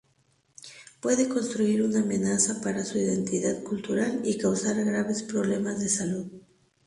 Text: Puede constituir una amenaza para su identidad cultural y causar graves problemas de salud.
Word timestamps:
Puede 0.99 1.29
constituir 1.29 1.83
una 1.83 1.99
amenaza 1.99 2.59
para 2.63 2.83
su 2.83 2.97
identidad 2.97 3.61
cultural 3.61 4.19
y 4.23 4.35
causar 4.39 4.83
graves 4.83 5.21
problemas 5.21 5.79
de 5.79 5.89
salud. 5.89 6.25